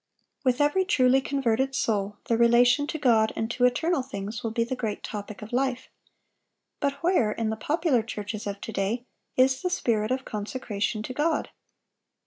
With 0.43 0.59
every 0.59 0.83
truly 0.83 1.21
converted 1.21 1.75
soul 1.75 2.17
the 2.25 2.35
relation 2.35 2.87
to 2.87 2.97
God 2.97 3.31
and 3.35 3.51
to 3.51 3.65
eternal 3.65 4.01
things 4.01 4.43
will 4.43 4.49
be 4.49 4.63
the 4.63 4.75
great 4.75 5.03
topic 5.03 5.43
of 5.43 5.53
life. 5.53 5.89
But 6.79 6.93
where, 7.03 7.31
in 7.33 7.51
the 7.51 7.55
popular 7.55 8.01
churches 8.01 8.47
of 8.47 8.59
to 8.61 8.71
day, 8.73 9.05
is 9.37 9.61
the 9.61 9.69
spirit 9.69 10.09
of 10.09 10.25
consecration 10.25 11.03
to 11.03 11.13
God? 11.13 11.49